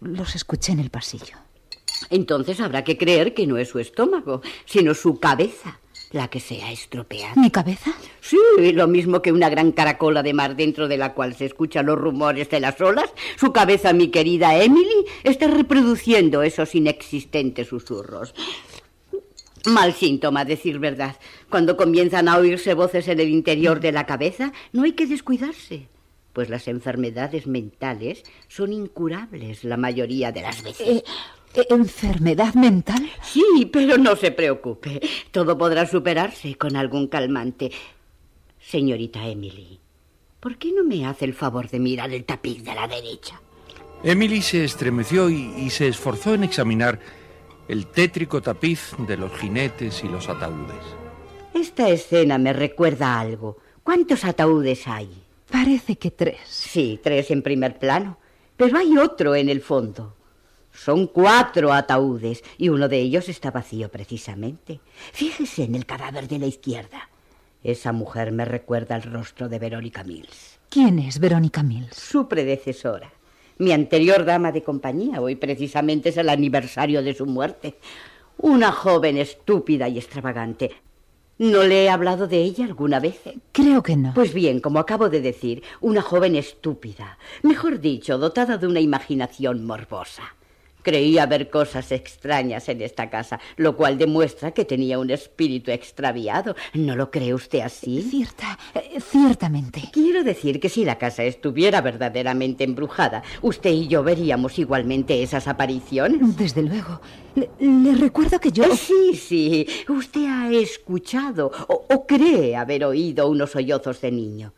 los 0.00 0.34
escuché 0.34 0.72
en 0.72 0.80
el 0.80 0.88
pasillo. 0.88 1.36
Entonces 2.08 2.58
habrá 2.60 2.84
que 2.84 2.96
creer 2.96 3.34
que 3.34 3.46
no 3.46 3.58
es 3.58 3.68
su 3.68 3.78
estómago, 3.78 4.40
sino 4.64 4.94
su 4.94 5.20
cabeza 5.20 5.78
la 6.12 6.28
que 6.28 6.40
se 6.40 6.62
ha 6.62 6.70
estropeado. 6.70 7.40
¿Mi 7.40 7.50
cabeza? 7.50 7.92
Sí, 8.20 8.38
lo 8.72 8.86
mismo 8.86 9.22
que 9.22 9.32
una 9.32 9.48
gran 9.48 9.72
caracola 9.72 10.22
de 10.22 10.34
mar 10.34 10.56
dentro 10.56 10.88
de 10.88 10.98
la 10.98 11.14
cual 11.14 11.34
se 11.34 11.46
escuchan 11.46 11.86
los 11.86 11.98
rumores 11.98 12.50
de 12.50 12.60
las 12.60 12.80
olas, 12.80 13.10
su 13.36 13.52
cabeza, 13.52 13.92
mi 13.92 14.08
querida 14.08 14.56
Emily, 14.56 15.06
está 15.24 15.48
reproduciendo 15.48 16.42
esos 16.42 16.74
inexistentes 16.74 17.68
susurros. 17.68 18.34
Mal 19.64 19.94
síntoma, 19.94 20.44
decir 20.44 20.78
verdad. 20.78 21.16
Cuando 21.48 21.76
comienzan 21.76 22.28
a 22.28 22.36
oírse 22.36 22.74
voces 22.74 23.08
en 23.08 23.20
el 23.20 23.28
interior 23.28 23.80
de 23.80 23.92
la 23.92 24.06
cabeza, 24.06 24.52
no 24.72 24.82
hay 24.82 24.92
que 24.92 25.06
descuidarse, 25.06 25.88
pues 26.32 26.48
las 26.48 26.66
enfermedades 26.66 27.46
mentales 27.46 28.24
son 28.48 28.72
incurables 28.72 29.62
la 29.62 29.76
mayoría 29.76 30.32
de 30.32 30.42
las 30.42 30.62
veces. 30.62 30.88
Eh, 30.88 31.04
¿Enfermedad 31.54 32.54
mental? 32.54 33.10
Sí, 33.22 33.68
pero 33.70 33.98
no 33.98 34.16
se 34.16 34.30
preocupe. 34.30 35.00
Todo 35.30 35.56
podrá 35.58 35.86
superarse 35.86 36.54
con 36.56 36.76
algún 36.76 37.08
calmante. 37.08 37.70
Señorita 38.58 39.26
Emily, 39.26 39.78
¿por 40.40 40.56
qué 40.56 40.72
no 40.72 40.84
me 40.84 41.04
hace 41.06 41.24
el 41.26 41.34
favor 41.34 41.68
de 41.68 41.78
mirar 41.78 42.10
el 42.12 42.24
tapiz 42.24 42.64
de 42.64 42.74
la 42.74 42.88
derecha? 42.88 43.40
Emily 44.02 44.40
se 44.40 44.64
estremeció 44.64 45.28
y, 45.28 45.52
y 45.56 45.70
se 45.70 45.88
esforzó 45.88 46.34
en 46.34 46.44
examinar 46.44 46.98
el 47.68 47.86
tétrico 47.86 48.40
tapiz 48.40 48.94
de 48.98 49.16
los 49.16 49.32
jinetes 49.32 50.02
y 50.04 50.08
los 50.08 50.28
ataúdes. 50.28 50.82
Esta 51.54 51.88
escena 51.88 52.38
me 52.38 52.52
recuerda 52.52 53.14
a 53.14 53.20
algo. 53.20 53.58
¿Cuántos 53.82 54.24
ataúdes 54.24 54.88
hay? 54.88 55.10
Parece 55.50 55.96
que 55.96 56.10
tres. 56.10 56.38
Sí, 56.46 56.98
tres 57.02 57.30
en 57.30 57.42
primer 57.42 57.78
plano, 57.78 58.18
pero 58.56 58.78
hay 58.78 58.96
otro 58.96 59.34
en 59.34 59.48
el 59.48 59.60
fondo. 59.60 60.16
Son 60.72 61.06
cuatro 61.06 61.72
ataúdes 61.72 62.42
y 62.58 62.68
uno 62.70 62.88
de 62.88 62.98
ellos 62.98 63.28
está 63.28 63.50
vacío 63.50 63.90
precisamente. 63.90 64.80
Fíjese 65.12 65.64
en 65.64 65.74
el 65.74 65.86
cadáver 65.86 66.28
de 66.28 66.38
la 66.38 66.46
izquierda. 66.46 67.08
Esa 67.62 67.92
mujer 67.92 68.32
me 68.32 68.44
recuerda 68.44 68.94
al 68.96 69.02
rostro 69.02 69.48
de 69.48 69.58
Verónica 69.58 70.02
Mills, 70.02 70.58
¿Quién 70.68 70.98
es 70.98 71.18
Verónica 71.20 71.62
Mills? 71.62 71.94
su 71.94 72.26
predecesora. 72.26 73.12
Mi 73.58 73.70
anterior 73.72 74.24
dama 74.24 74.50
de 74.50 74.62
compañía. 74.62 75.20
Hoy 75.20 75.36
precisamente 75.36 76.08
es 76.08 76.16
el 76.16 76.28
aniversario 76.30 77.02
de 77.02 77.14
su 77.14 77.26
muerte. 77.26 77.76
Una 78.38 78.72
joven 78.72 79.18
estúpida 79.18 79.88
y 79.88 79.98
extravagante. 79.98 80.72
¿No 81.38 81.62
le 81.62 81.84
he 81.84 81.90
hablado 81.90 82.26
de 82.26 82.38
ella 82.38 82.64
alguna 82.64 82.98
vez? 82.98 83.20
Creo 83.52 83.82
que 83.82 83.96
no. 83.96 84.14
Pues 84.14 84.32
bien, 84.34 84.60
como 84.60 84.78
acabo 84.78 85.08
de 85.08 85.20
decir, 85.20 85.62
una 85.80 86.02
joven 86.02 86.34
estúpida. 86.34 87.18
Mejor 87.42 87.78
dicho, 87.80 88.18
dotada 88.18 88.56
de 88.58 88.66
una 88.66 88.80
imaginación 88.80 89.64
morbosa. 89.64 90.34
Creía 90.82 91.26
ver 91.26 91.50
cosas 91.50 91.92
extrañas 91.92 92.68
en 92.68 92.82
esta 92.82 93.08
casa, 93.10 93.40
lo 93.56 93.76
cual 93.76 93.98
demuestra 93.98 94.52
que 94.52 94.64
tenía 94.64 94.98
un 94.98 95.10
espíritu 95.10 95.70
extraviado. 95.70 96.54
¿No 96.74 96.96
lo 96.96 97.10
cree 97.10 97.34
usted 97.34 97.60
así? 97.60 98.02
Cierta, 98.02 98.58
eh, 98.74 99.00
ciertamente. 99.00 99.82
Quiero 99.92 100.24
decir 100.24 100.60
que 100.60 100.68
si 100.68 100.84
la 100.84 100.98
casa 100.98 101.24
estuviera 101.24 101.80
verdaderamente 101.80 102.64
embrujada, 102.64 103.22
usted 103.42 103.70
y 103.70 103.88
yo 103.88 104.02
veríamos 104.02 104.58
igualmente 104.58 105.22
esas 105.22 105.48
apariciones. 105.48 106.36
Desde 106.36 106.62
luego. 106.62 107.00
Le, 107.34 107.48
le 107.60 107.94
recuerdo 107.94 108.38
que 108.40 108.52
yo... 108.52 108.64
Eh, 108.64 108.76
Sí, 108.76 109.14
sí. 109.16 109.66
Usted 109.88 110.26
ha 110.26 110.50
escuchado 110.52 111.50
o, 111.68 111.86
o 111.88 112.06
cree 112.06 112.56
haber 112.56 112.84
oído 112.84 113.28
unos 113.28 113.52
sollozos 113.52 114.00
de 114.00 114.10
niño. 114.10 114.52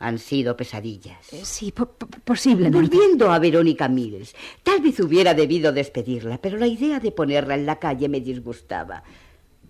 Han 0.00 0.18
sido 0.18 0.56
pesadillas. 0.56 1.32
Eh, 1.32 1.40
Sí, 1.44 1.72
po- 1.72 1.86
po- 1.86 2.08
posiblemente. 2.24 2.78
Volviendo 2.78 3.30
a 3.32 3.38
Verónica 3.38 3.88
Mills, 3.88 4.34
tal 4.62 4.80
vez 4.80 4.98
hubiera 5.00 5.34
debido 5.34 5.72
despedirla, 5.72 6.38
pero 6.38 6.58
la 6.58 6.66
idea 6.66 7.00
de 7.00 7.12
ponerla 7.12 7.54
en 7.54 7.64
la 7.66 7.78
calle 7.78 8.08
me 8.08 8.20
disgustaba. 8.20 9.02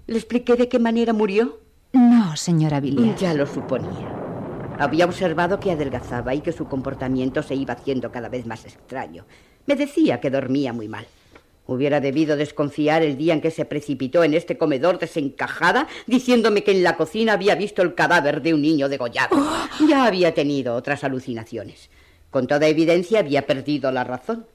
¿Le 0.07 0.17
expliqué 0.17 0.57
de 0.57 0.69
qué 0.69 0.79
manera 0.79 1.13
murió? 1.13 1.61
No, 1.93 2.37
señora 2.37 2.81
Villiers. 2.81 3.21
Ya 3.21 3.35
lo 3.35 3.47
suponía. 3.47 4.11
Había 4.79 5.05
observado 5.05 5.61
que 5.61 5.71
adelgazaba 5.71 6.35
y 6.35 6.41
que 6.41 6.51
su 6.53 6.65
comportamiento 6.67 7.43
se 7.43 7.55
iba 7.55 7.75
haciendo 7.75 8.11
cada 8.11 8.29
vez 8.29 8.45
más 8.45 8.65
extraño. 8.65 9.25
Me 9.67 9.77
decía 9.77 10.21
que 10.21 10.31
dormía 10.31 10.73
muy 10.73 10.89
mal. 10.89 11.07
Hubiera 11.67 12.01
debido 12.01 12.37
desconfiar 12.37 13.03
el 13.03 13.17
día 13.17 13.33
en 13.33 13.41
que 13.41 13.51
se 13.51 13.65
precipitó 13.65 14.23
en 14.23 14.35
este 14.35 14.59
comedor 14.59 14.99
desencajada, 14.99 15.89
diciéndome 16.07 16.63
que 16.63 16.73
en 16.73 16.83
la 16.83 16.97
cocina 16.97 17.33
había 17.33 17.55
visto 17.55 17.81
el 17.81 17.95
cadáver 17.95 18.43
de 18.43 18.53
un 18.53 18.63
niño 18.63 18.89
degollado. 18.89 19.37
Ya 19.89 20.07
había 20.07 20.35
tenido 20.35 20.75
otras 20.75 21.05
alucinaciones. 21.05 21.91
Con 22.31 22.47
toda 22.47 22.67
evidencia 22.67 23.21
había 23.21 23.47
perdido 23.47 23.91
la 23.91 24.05
razón. 24.05 24.47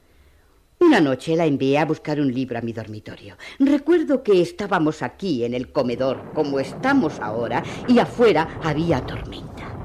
Una 0.78 1.00
noche 1.00 1.36
la 1.36 1.44
envié 1.44 1.78
a 1.78 1.84
buscar 1.84 2.20
un 2.20 2.32
libro 2.32 2.58
a 2.58 2.62
mi 2.62 2.72
dormitorio. 2.72 3.36
Recuerdo 3.58 4.22
que 4.22 4.40
estábamos 4.40 5.02
aquí 5.02 5.44
en 5.44 5.52
el 5.52 5.72
comedor, 5.72 6.32
como 6.32 6.58
estamos 6.58 7.20
ahora, 7.20 7.62
y 7.86 7.98
afuera 7.98 8.60
había 8.62 9.04
tormenta. 9.04 9.76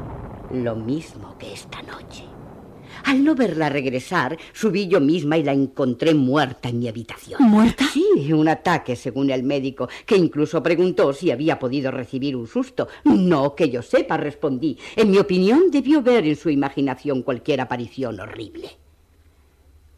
Lo 0.52 0.76
mismo 0.76 1.38
que 1.38 1.52
esta 1.52 1.82
noche. 1.82 2.35
Al 3.06 3.24
no 3.24 3.36
verla 3.36 3.70
regresar, 3.70 4.38
subí 4.54 4.88
yo 4.88 5.00
misma 5.00 5.38
y 5.38 5.44
la 5.44 5.54
encontré 5.54 6.14
muerta 6.14 6.70
en 6.70 6.80
mi 6.80 6.88
habitación. 6.88 7.42
¿Muerta? 7.44 7.86
Sí, 7.94 8.34
un 8.34 8.48
ataque, 8.48 8.96
según 8.96 9.30
el 9.30 9.44
médico, 9.44 9.88
que 10.06 10.18
incluso 10.18 10.62
preguntó 10.64 11.14
si 11.14 11.30
había 11.32 11.60
podido 11.60 11.92
recibir 11.92 12.36
un 12.36 12.48
susto. 12.48 12.88
No, 13.04 13.56
que 13.56 13.70
yo 13.70 13.82
sepa, 13.82 14.18
respondí. 14.18 14.78
En 14.96 15.12
mi 15.12 15.18
opinión, 15.20 15.72
debió 15.72 16.02
ver 16.02 16.26
en 16.26 16.36
su 16.36 16.50
imaginación 16.50 17.22
cualquier 17.22 17.62
aparición 17.62 18.20
horrible. 18.20 18.70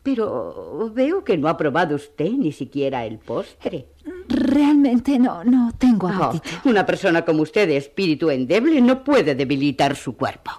Pero 0.03 0.89
veo 0.93 1.23
que 1.23 1.37
no 1.37 1.49
ha 1.49 1.57
probado 1.57 1.95
usted 1.95 2.29
ni 2.31 2.51
siquiera 2.51 3.05
el 3.05 3.17
postre. 3.19 3.87
Realmente 4.29 5.19
no, 5.19 5.43
no 5.43 5.71
tengo 5.77 6.07
Oh, 6.07 6.23
apetito. 6.23 6.57
una 6.69 6.85
persona 6.85 7.25
como 7.25 7.41
usted 7.43 7.67
de 7.67 7.77
espíritu 7.77 8.29
endeble 8.29 8.79
no 8.81 9.03
puede 9.03 9.35
debilitar 9.35 9.95
su 9.95 10.15
cuerpo. 10.15 10.51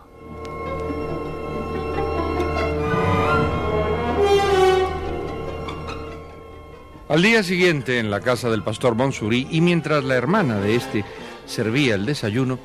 Al 7.09 7.23
día 7.23 7.43
siguiente, 7.43 7.99
en 7.99 8.11
la 8.11 8.21
casa 8.21 8.51
del 8.51 8.63
pastor 8.63 8.95
Monsurí, 8.95 9.49
y 9.51 9.63
mientras 9.63 10.05
la 10.05 10.15
hermana 10.15 10.61
de 10.61 10.75
este 10.75 11.07
servía 11.47 11.95
el 11.95 12.05
desayuno, 12.05 12.59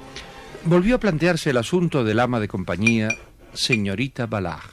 volvió 0.65 0.95
a 0.95 0.99
plantearse 0.99 1.51
el 1.51 1.57
asunto 1.57 2.03
del 2.03 2.19
ama 2.19 2.41
de 2.41 2.49
compañía, 2.49 3.07
señorita 3.53 4.25
Ballard. 4.25 4.69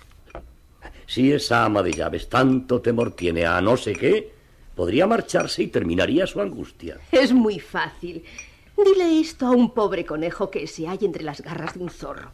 Si 1.07 1.31
esa 1.31 1.65
ama 1.65 1.85
de 1.85 1.93
llaves 1.93 2.29
tanto 2.29 2.81
temor 2.81 3.15
tiene 3.15 3.47
a 3.47 3.61
no 3.61 3.77
sé 3.77 3.93
qué, 3.93 4.33
podría 4.75 5.07
marcharse 5.07 5.62
y 5.62 5.69
terminaría 5.69 6.27
su 6.27 6.41
angustia. 6.41 6.99
Es 7.12 7.33
muy 7.33 7.61
fácil. 7.61 8.25
Dile 8.77 9.21
esto 9.21 9.47
a 9.47 9.50
un 9.53 9.73
pobre 9.73 10.05
conejo 10.05 10.50
que 10.50 10.67
se 10.67 10.89
halla 10.89 11.07
entre 11.07 11.23
las 11.23 11.43
garras 11.43 11.75
de 11.75 11.81
un 11.81 11.91
zorro. 11.91 12.33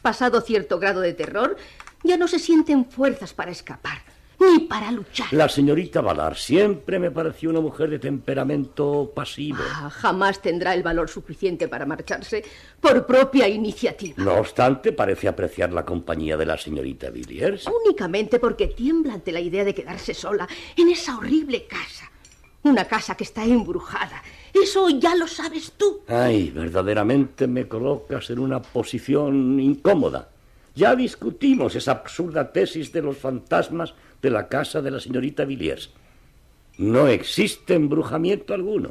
Pasado 0.00 0.40
cierto 0.40 0.78
grado 0.78 1.02
de 1.02 1.12
terror, 1.12 1.58
ya 2.04 2.16
no 2.16 2.26
se 2.26 2.38
sienten 2.38 2.86
fuerzas 2.86 3.34
para 3.34 3.50
escapar, 3.50 3.98
ni 4.40 4.60
para 4.60 4.90
luchar. 4.90 5.32
La 5.32 5.48
señorita 5.48 6.00
Valar 6.00 6.36
siempre 6.36 6.98
me 6.98 7.10
pareció 7.10 7.50
una 7.50 7.60
mujer 7.60 7.90
de 7.90 7.98
temperamento 7.98 9.12
pasivo. 9.14 9.58
Ah, 9.60 9.90
jamás 9.90 10.40
tendrá 10.40 10.74
el 10.74 10.82
valor 10.82 11.08
suficiente 11.08 11.68
para 11.68 11.86
marcharse 11.86 12.42
por 12.80 13.06
propia 13.06 13.48
iniciativa. 13.48 14.14
No 14.16 14.34
obstante, 14.34 14.92
parece 14.92 15.28
apreciar 15.28 15.72
la 15.72 15.84
compañía 15.84 16.36
de 16.36 16.46
la 16.46 16.56
señorita 16.56 17.10
Villiers. 17.10 17.66
Únicamente 17.84 18.38
porque 18.38 18.68
tiembla 18.68 19.14
ante 19.14 19.32
la 19.32 19.40
idea 19.40 19.64
de 19.64 19.74
quedarse 19.74 20.14
sola 20.14 20.48
en 20.76 20.88
esa 20.88 21.18
horrible 21.18 21.66
casa. 21.66 22.10
Una 22.62 22.84
casa 22.84 23.14
que 23.16 23.24
está 23.24 23.44
embrujada. 23.44 24.22
Eso 24.52 24.90
ya 24.90 25.14
lo 25.14 25.26
sabes 25.26 25.72
tú. 25.76 26.00
Ay, 26.06 26.50
verdaderamente 26.50 27.46
me 27.46 27.66
colocas 27.66 28.28
en 28.30 28.38
una 28.38 28.60
posición 28.60 29.58
incómoda. 29.60 30.28
Ya 30.74 30.94
discutimos 30.94 31.74
esa 31.74 31.92
absurda 31.92 32.52
tesis 32.52 32.92
de 32.92 33.02
los 33.02 33.16
fantasmas 33.16 33.94
de 34.22 34.30
la 34.30 34.48
casa 34.48 34.82
de 34.82 34.90
la 34.90 35.00
señorita 35.00 35.44
Villiers. 35.44 35.90
No 36.78 37.08
existe 37.08 37.74
embrujamiento 37.74 38.54
alguno. 38.54 38.90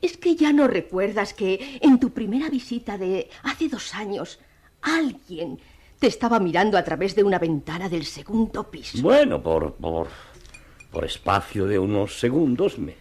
Es 0.00 0.16
que 0.16 0.36
ya 0.36 0.52
no 0.52 0.68
recuerdas 0.68 1.34
que 1.34 1.78
en 1.82 2.00
tu 2.00 2.10
primera 2.10 2.48
visita 2.48 2.96
de 2.96 3.28
hace 3.42 3.68
dos 3.68 3.94
años 3.94 4.38
alguien 4.80 5.58
te 5.98 6.06
estaba 6.06 6.40
mirando 6.40 6.78
a 6.78 6.84
través 6.84 7.14
de 7.14 7.24
una 7.24 7.38
ventana 7.38 7.88
del 7.88 8.04
segundo 8.04 8.70
piso. 8.70 9.02
Bueno, 9.02 9.42
por, 9.42 9.74
por, 9.74 10.08
por 10.90 11.04
espacio 11.04 11.66
de 11.66 11.78
unos 11.78 12.18
segundos 12.18 12.78
me, 12.78 12.94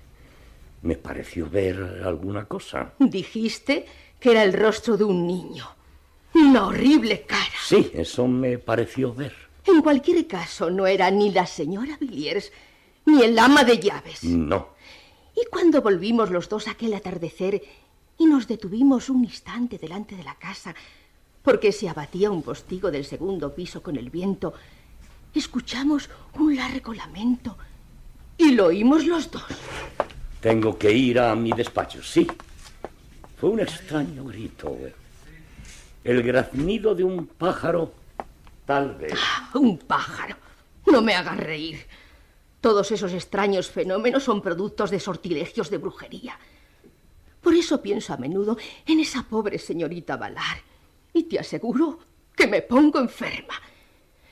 me 0.81 0.95
pareció 0.95 1.49
ver 1.49 2.01
alguna 2.03 2.45
cosa. 2.45 2.93
Dijiste 2.99 3.85
que 4.19 4.31
era 4.31 4.43
el 4.43 4.53
rostro 4.53 4.97
de 4.97 5.03
un 5.03 5.27
niño. 5.27 5.65
Una 6.33 6.67
horrible 6.67 7.21
cara. 7.21 7.41
Sí, 7.63 7.91
eso 7.93 8.27
me 8.27 8.57
pareció 8.57 9.13
ver. 9.13 9.44
En 9.67 9.81
cualquier 9.81 10.27
caso, 10.27 10.69
no 10.69 10.85
era 10.87 11.09
ni 11.11 11.31
la 11.31 11.45
señora 11.45 11.97
Villiers 11.99 12.51
ni 13.05 13.23
el 13.23 13.37
ama 13.37 13.63
de 13.63 13.79
llaves. 13.79 14.23
No. 14.23 14.69
Y 15.35 15.45
cuando 15.49 15.81
volvimos 15.81 16.31
los 16.31 16.49
dos 16.49 16.67
aquel 16.67 16.93
atardecer 16.93 17.61
y 18.17 18.25
nos 18.25 18.47
detuvimos 18.47 19.09
un 19.09 19.23
instante 19.23 19.77
delante 19.77 20.15
de 20.15 20.23
la 20.23 20.35
casa, 20.35 20.73
porque 21.43 21.71
se 21.71 21.89
abatía 21.89 22.31
un 22.31 22.41
postigo 22.41 22.89
del 22.91 23.05
segundo 23.05 23.53
piso 23.53 23.83
con 23.83 23.97
el 23.97 24.09
viento, 24.09 24.53
escuchamos 25.33 26.09
un 26.35 26.55
largo 26.55 26.93
lamento 26.93 27.57
y 28.37 28.51
lo 28.51 28.67
oímos 28.67 29.05
los 29.05 29.29
dos. 29.29 29.43
Tengo 30.39 30.77
que 30.77 30.91
ir 30.91 31.19
a 31.19 31.35
mi 31.35 31.51
despacho, 31.51 32.01
sí. 32.01 32.27
Fue 33.37 33.49
un 33.49 33.59
extraño 33.59 34.23
grito. 34.25 34.77
El 36.03 36.23
graznido 36.23 36.95
de 36.95 37.03
un 37.03 37.27
pájaro, 37.27 37.91
tal 38.65 38.95
vez. 38.95 39.13
Un 39.53 39.77
pájaro. 39.77 40.35
No 40.87 41.01
me 41.01 41.13
hagas 41.13 41.37
reír. 41.37 41.85
Todos 42.61 42.91
esos 42.91 43.13
extraños 43.13 43.69
fenómenos 43.69 44.23
son 44.23 44.41
productos 44.41 44.89
de 44.89 44.99
sortilegios 44.99 45.69
de 45.69 45.77
brujería. 45.77 46.39
Por 47.41 47.53
eso 47.53 47.81
pienso 47.81 48.13
a 48.13 48.17
menudo 48.17 48.57
en 48.87 48.99
esa 48.99 49.23
pobre 49.23 49.59
señorita 49.59 50.17
Valar. 50.17 50.57
Y 51.13 51.23
te 51.23 51.39
aseguro 51.39 51.99
que 52.35 52.47
me 52.47 52.61
pongo 52.63 52.99
enferma. 52.99 53.53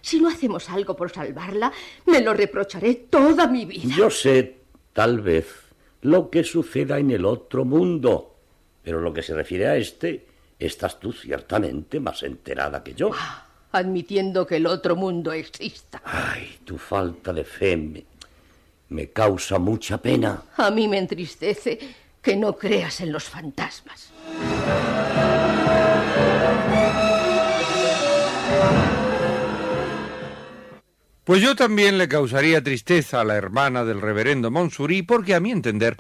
Si 0.02 0.20
no 0.20 0.30
hacemos 0.30 0.70
algo 0.70 0.96
por 0.96 1.12
salvarla, 1.12 1.72
me 2.08 2.22
lo 2.22 2.34
reprocharé 2.34 2.96
toda 2.96 3.48
mi 3.48 3.66
vida. 3.66 3.96
Yo 3.96 4.10
sé, 4.10 4.58
tal 4.92 5.22
vez, 5.22 5.48
lo 6.02 6.30
que 6.30 6.44
suceda 6.44 6.98
en 6.98 7.12
el 7.12 7.26
otro 7.26 7.64
mundo. 7.66 8.36
Pero 8.84 9.00
lo 9.00 9.14
que 9.14 9.22
se 9.22 9.34
refiere 9.34 9.68
a 9.68 9.78
este, 9.78 10.28
estás 10.60 11.00
tú 11.00 11.14
ciertamente 11.14 12.00
más 12.00 12.24
enterada 12.24 12.84
que 12.84 12.94
yo. 12.94 13.12
Admitiendo 13.74 14.48
que 14.48 14.56
el 14.58 14.66
otro 14.66 14.96
mundo 14.96 15.34
exista. 15.34 16.02
Ay, 16.06 16.60
tu 16.64 16.78
falta 16.78 17.34
de 17.34 17.44
fe 17.44 17.76
me, 17.76 18.06
me 18.90 19.10
causa 19.10 19.60
mucha 19.60 19.98
pena. 19.98 20.44
A 20.56 20.72
mí 20.72 20.88
me 20.88 20.98
entristece 20.98 21.78
que 22.22 22.38
no 22.38 22.58
creas 22.58 23.02
en 23.02 23.12
los 23.12 23.26
fantasmas. 23.26 24.14
Pues 31.24 31.42
yo 31.42 31.56
también 31.56 31.98
le 31.98 32.10
causaría 32.10 32.62
tristeza 32.62 33.22
a 33.22 33.24
la 33.24 33.36
hermana 33.36 33.86
del 33.86 34.02
reverendo 34.02 34.52
Monsurí, 34.52 35.04
porque 35.04 35.34
a 35.34 35.40
mi 35.40 35.52
entender, 35.52 35.96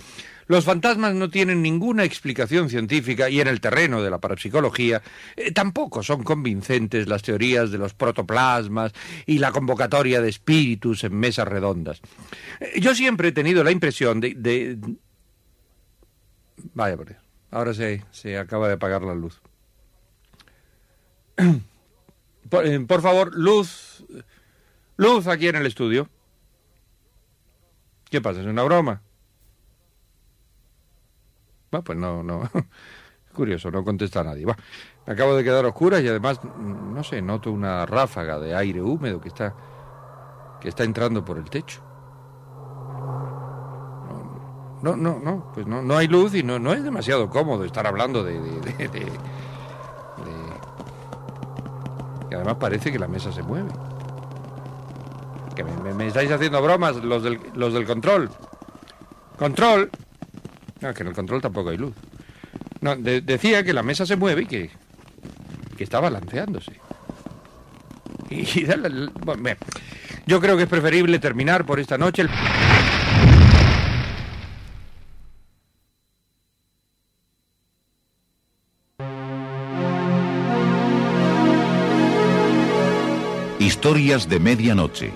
los 0.47 0.65
fantasmas 0.65 1.13
no 1.13 1.29
tienen 1.29 1.61
ninguna 1.61 2.03
explicación 2.03 2.69
científica 2.69 3.29
y 3.29 3.39
en 3.39 3.47
el 3.47 3.61
terreno 3.61 4.01
de 4.01 4.09
la 4.09 4.19
parapsicología 4.19 5.01
eh, 5.35 5.51
tampoco 5.51 6.03
son 6.03 6.23
convincentes 6.23 7.07
las 7.07 7.21
teorías 7.21 7.71
de 7.71 7.77
los 7.77 7.93
protoplasmas 7.93 8.93
y 9.25 9.39
la 9.39 9.51
convocatoria 9.51 10.21
de 10.21 10.29
espíritus 10.29 11.03
en 11.03 11.15
mesas 11.15 11.47
redondas. 11.47 12.01
Eh, 12.59 12.79
yo 12.79 12.95
siempre 12.95 13.29
he 13.29 13.31
tenido 13.31 13.63
la 13.63 13.71
impresión 13.71 14.19
de... 14.19 14.33
de... 14.35 14.77
Vaya 16.73 16.97
por. 16.97 17.15
Ahora 17.51 17.73
se, 17.73 18.03
se 18.11 18.37
acaba 18.37 18.67
de 18.67 18.73
apagar 18.75 19.03
la 19.03 19.13
luz. 19.13 19.41
Por, 22.49 22.67
eh, 22.67 22.79
por 22.81 23.01
favor, 23.01 23.33
luz... 23.35 24.05
Luz 24.95 25.27
aquí 25.27 25.47
en 25.47 25.55
el 25.55 25.65
estudio. 25.65 26.07
¿Qué 28.09 28.21
pasa? 28.21 28.41
¿Es 28.41 28.45
una 28.45 28.61
broma? 28.61 29.01
Bueno, 31.81 31.83
pues 31.83 31.97
no, 31.97 32.23
no. 32.23 32.49
Curioso, 33.33 33.71
no 33.71 33.83
contesta 33.83 34.23
nadie. 34.23 34.45
Va, 34.45 34.55
acabo 35.07 35.35
de 35.35 35.43
quedar 35.43 35.65
oscura 35.65 35.99
y 35.99 36.07
además, 36.07 36.39
no 36.43 37.03
sé, 37.03 37.21
noto 37.21 37.51
una 37.51 37.85
ráfaga 37.85 38.39
de 38.39 38.55
aire 38.55 38.81
húmedo 38.81 39.19
que 39.19 39.29
está, 39.29 39.55
que 40.61 40.69
está 40.69 40.83
entrando 40.83 41.25
por 41.25 41.37
el 41.37 41.49
techo. 41.49 41.81
No, 44.81 44.97
no, 44.97 45.17
no, 45.23 45.49
pues 45.53 45.65
no, 45.65 45.81
no 45.81 45.95
hay 45.95 46.07
luz 46.07 46.35
y 46.35 46.43
no, 46.43 46.59
no 46.59 46.73
es 46.73 46.83
demasiado 46.83 47.29
cómodo 47.29 47.63
estar 47.63 47.87
hablando 47.87 48.21
de, 48.23 48.33
de, 48.41 48.87
de, 48.89 49.07
Y 52.29 52.35
además 52.35 52.55
parece 52.59 52.91
que 52.91 52.99
la 52.99 53.07
mesa 53.07 53.31
se 53.31 53.43
mueve. 53.43 53.69
Que 55.55 55.63
me, 55.63 55.71
me- 55.83 55.93
me 55.93 56.07
estáis 56.07 56.31
haciendo 56.31 56.61
bromas 56.61 56.95
los 56.97 57.23
del, 57.23 57.39
los 57.55 57.73
del 57.73 57.85
control. 57.85 58.29
Control. 59.37 59.89
No, 60.83 60.93
que 60.93 61.01
en 61.03 61.07
el 61.07 61.15
control 61.15 61.41
tampoco 61.41 61.69
hay 61.69 61.77
luz. 61.77 61.93
No, 62.81 62.95
de- 62.95 63.21
decía 63.21 63.63
que 63.63 63.71
la 63.73 63.83
mesa 63.83 64.05
se 64.05 64.17
mueve 64.17 64.43
y 64.43 64.45
que, 64.45 64.69
que 65.77 65.83
está 65.83 65.99
balanceándose. 66.01 66.73
Y, 68.29 68.63
dale- 68.65 69.09
yo 70.25 70.41
creo 70.41 70.57
que 70.57 70.63
es 70.63 70.69
preferible 70.69 71.19
terminar 71.19 71.65
por 71.65 71.79
esta 71.79 71.97
noche 71.97 72.23
el... 72.23 72.29
Historias 83.59 84.27
de 84.27 84.39
medianoche. 84.39 85.11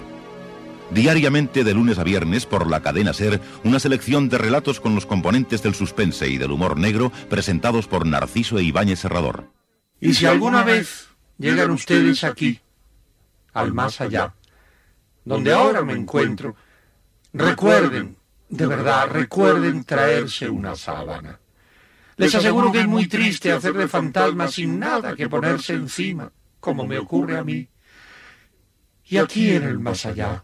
Diariamente 0.91 1.63
de 1.63 1.73
lunes 1.73 2.00
a 2.00 2.04
viernes 2.04 2.45
por 2.45 2.69
la 2.69 2.82
cadena 2.82 3.13
Ser, 3.13 3.41
una 3.63 3.80
selección 3.80 4.30
de 4.30 4.38
relatos 4.38 4.80
con 4.80 4.95
los 4.95 5.06
componentes 5.06 5.62
del 5.62 5.76
suspense 5.76 6.30
y 6.30 6.38
del 6.38 6.52
humor 6.52 6.78
negro 6.78 7.12
presentados 7.30 7.88
por 7.88 8.06
Narciso 8.06 8.58
e 8.58 8.63
Ibáñez 8.63 9.00
Serrador. 9.00 9.52
Y 10.00 10.13
si 10.13 10.26
alguna 10.26 10.63
vez 10.63 11.10
llegan 11.38 11.71
ustedes 11.71 12.23
aquí, 12.23 12.62
al 13.54 13.73
más 13.73 14.00
allá, 14.00 14.34
donde 15.26 15.52
ahora 15.52 15.84
me 15.84 15.93
encuentro, 15.93 16.56
recuerden, 17.34 18.15
de 18.50 18.65
verdad, 18.65 19.10
recuerden 19.10 19.84
traerse 19.84 20.50
una 20.50 20.76
sábana. 20.76 21.39
Les 22.15 22.34
aseguro 22.34 22.71
que 22.71 22.80
es 22.80 22.88
muy 22.88 23.08
triste 23.08 23.52
hacer 23.52 23.73
de 23.73 23.88
fantasma 23.88 24.47
sin 24.47 24.80
nada 24.80 25.15
que 25.15 25.28
ponerse 25.28 25.73
encima, 25.73 26.32
como 26.60 26.88
me 26.88 26.97
ocurre 26.97 27.38
a 27.38 27.43
mí. 27.43 27.67
Y 29.06 29.17
aquí 29.17 29.52
en 29.52 29.63
el 29.63 29.80
más 29.80 30.06
allá, 30.06 30.43